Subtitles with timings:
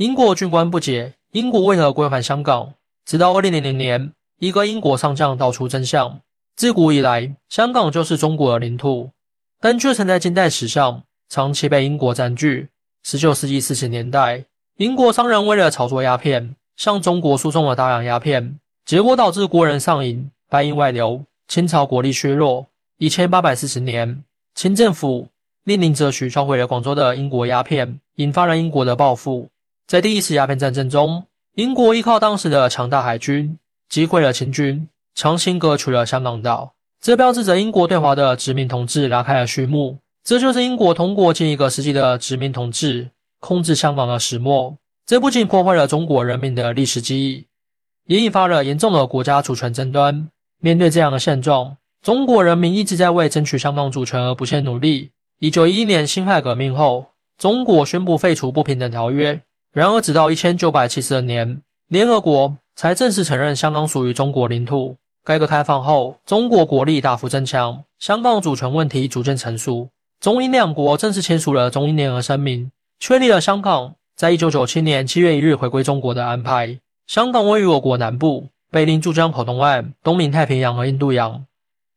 [0.00, 2.72] 英国军官不解英国为何归还香港，
[3.04, 6.22] 直到二零零零年，一个英国上将道出真相：
[6.56, 9.10] 自古以来，香港就是中国的领土，
[9.60, 12.70] 但却曾在近代史上长期被英国占据。
[13.02, 14.46] 十九世纪四十年代，
[14.78, 22.68] 英国商人为了炒作鸦片，向中国输送了大量鸦片，结果导致国人上瘾，白银外流，清朝国力削弱。
[22.96, 24.24] 一千八百四十年，
[24.54, 25.28] 清政府
[25.64, 29.50] 命令哲胥销毁了广州的英国鸦片，引发了英国的报复。
[29.90, 31.24] 在第一次鸦片战争中，
[31.56, 33.58] 英国依靠当时的强大海军
[33.88, 39.98] 击溃了清军，强行割取了香港岛，这标志着英国对华的殖民统治拉开了序幕。
[40.22, 44.76] 这就是英国通过近一个世纪的殖民统治控制香港的始末。
[45.06, 47.46] 这不仅破坏了中国人民的历史记忆，
[48.06, 50.28] 也引发了严重的国家主权争端。
[50.60, 55.10] 面对这样的现状，中国人民一直在为争取香港主权而不懈努力。
[55.40, 59.42] 一九一一年辛亥革命后，中国宣布废除不平等条约。
[59.72, 64.96] 然而，直到一千九百七十二年，联合国才正式承认香港属于中国领土。
[65.22, 69.88] 改革开放后，中国国力大幅增强，香港主权问题逐渐成熟。
[70.18, 72.66] 中英两国正式签署了《中英联合声明》，
[72.98, 76.78] 确立了香港在一九九七年七月一日回归中国的安排。
[77.06, 81.44] 香港位于我国南部，北临珠江口东岸，东临太平洋和印度洋。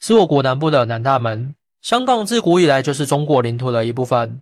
[0.00, 1.54] 是我国南部的南大门。
[1.82, 4.40] 香港自古以来就是中国领土的一部分。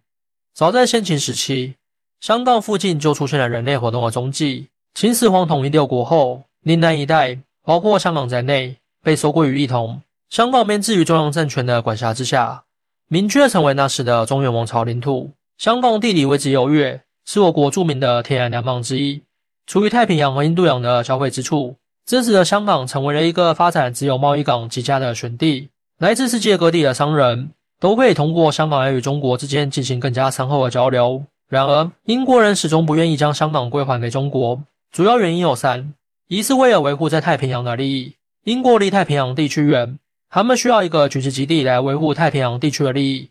[0.54, 1.74] 早在先秦时期，
[2.20, 4.68] 香港附近就出现了人类活动的踪迹。
[4.94, 10.00] 秦始皇统一六国后，岭南一带，包括香港在内，被收归于一统，
[10.30, 12.64] 香港便置于中央政权的管辖之下，
[13.08, 15.30] 明确成为那时的中原王朝领土。
[15.58, 19.22] 香港地理位置优越，是我国著名的天然良港之一，
[19.66, 21.76] 处于太平洋和印度洋的交汇之处。
[22.06, 31.22] 这使得香港成为了一个发展自由贸易港极佳的选地，来自世界各地的商人都可以通过香港来与中国之间进行更加深厚的交流。
[31.48, 35.94] 然而，英国人始终不愿意将香港归还给中国，主要原因有三：
[36.26, 43.30] 一是为了维护在太平洋的利益，英国离太平洋地区远，他们需要一个军事基地来维护太平洋地区的利益；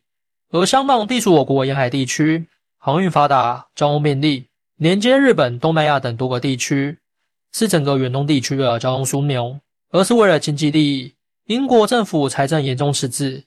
[0.51, 2.45] 而香港地处我国沿海地区，
[2.77, 4.45] 航运发达，交通便利，
[4.77, 6.97] 连接日本、东南亚等多个地区。
[7.51, 9.57] 是整个远东地区的交通枢纽，
[9.91, 11.13] 而是为了经济利益。
[11.45, 13.43] 英国政府财政严重赤字，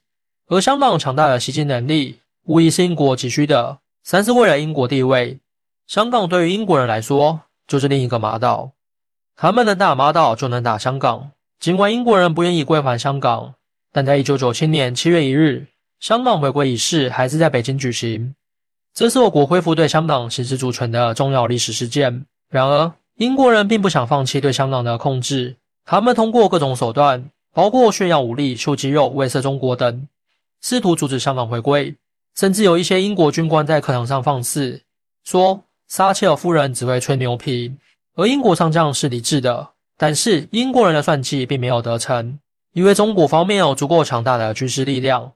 [0.46, 3.80] 而香港强大的吸金能力无疑是英国急需的。
[4.08, 5.38] 三是为了英国地位，
[5.86, 8.72] 香港对于英国人来说就是另一个马岛，
[9.36, 11.32] 他们能打马岛就能打香港。
[11.60, 13.52] 尽管英国人不愿意归还香港，
[13.92, 15.66] 但在一九九七年七月一日，
[16.00, 18.34] 香港回归仪式还是在北京举行，
[18.94, 22.24] 这是我国恢复对香港行使主权的重要历史事件。
[22.48, 30.08] 然而，英国人并不想放弃对香港的控制，他们通过各种手段，包括炫耀武力、秀肌肉、威慑中国等，
[30.62, 31.94] 试图阻止香港回归。
[32.38, 34.80] 甚至有一些英国军官在课堂上放肆
[35.24, 37.74] 说，撒切尔夫人只会吹牛皮，
[38.14, 39.70] 而英国上将是理智的。
[39.96, 42.38] 但是英国人的算计并没有得逞，
[42.74, 45.32] 因为中国方面有足够强大的军事力量，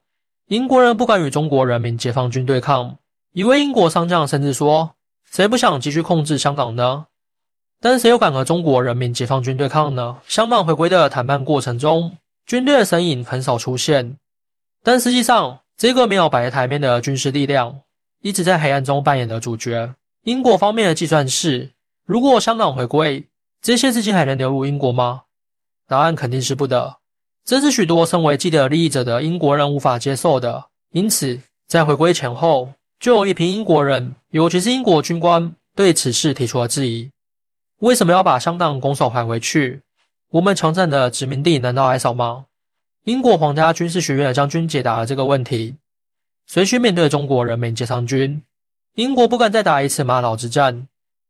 [0.46, 2.96] 英国人不敢与中国人民解放军对抗。
[3.32, 4.92] 一位英国上将甚至说
[5.28, 7.06] ：“谁不想继续控制香港呢？”
[7.82, 10.18] 但谁又敢和中国人民解放军对抗呢？
[10.28, 14.16] 香港回归的谈判过程中，军队的身影很少出现，
[14.84, 17.80] 但实际上，这个没有摆在台面的军事力量
[18.20, 19.92] 一直在黑暗中扮演的主角。
[20.22, 21.72] 英国方面的计算是：
[22.06, 23.26] 如果香港回归，
[23.60, 25.22] 这些资金还能流入英国吗？
[25.88, 26.98] 答案肯定是不得。
[27.44, 30.66] 这是许多身为既得利益者的英国人无法接受的。
[30.92, 37.10] 因此，在回归前后，就有一批英国人，尤其是英国军官，对此事提出了质疑。
[37.80, 39.82] 为什么要把香港拱手还回去？
[40.30, 42.44] 我们强占的殖民地难道还少吗？
[43.04, 45.74] 英国皇家军事学院的将军解答了这个问题。
[46.46, 48.40] 随需面对中国人民解放军，
[48.94, 50.86] 英国不敢再打一次马岛之战。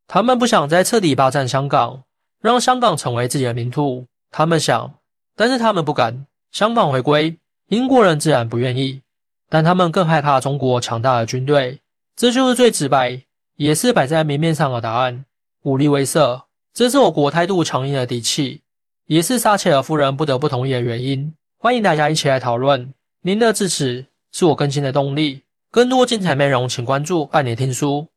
[0.06, 2.02] 他们不想再彻底霸占香港，
[2.42, 4.06] 让香港成为自己的领土。
[4.30, 4.92] 他们想，
[5.34, 6.26] 但是他们不敢。
[6.50, 7.38] 香港回归，
[7.68, 9.00] 英国人自然不愿意，
[9.48, 11.80] 但他们更害怕中国强大的军队。
[12.14, 13.22] 这就是最直白，
[13.56, 15.24] 也是摆在明面上的答案。
[15.62, 16.42] 武力威慑，
[16.74, 18.60] 这是我国态度强硬的底气，
[19.06, 21.32] 也是撒切尔夫人不得不同意的原因。
[21.62, 25.42] 欢迎大家一起来讨论，您的支持是我更新的动力。
[25.70, 28.08] 更多精彩内容，请关注半年听书。